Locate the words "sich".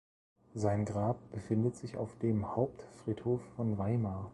1.75-1.95